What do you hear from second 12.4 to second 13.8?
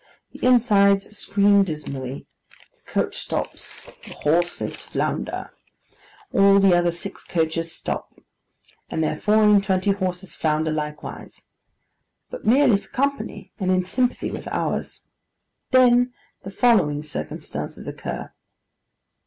merely for company, and